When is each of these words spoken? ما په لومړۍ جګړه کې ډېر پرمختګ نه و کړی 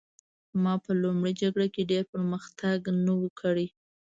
ما 0.63 0.73
په 0.83 0.91
لومړۍ 1.03 1.33
جګړه 1.41 1.67
کې 1.73 1.89
ډېر 1.91 2.03
پرمختګ 2.13 2.79
نه 3.05 3.13
و 3.21 3.25
کړی 3.39 3.67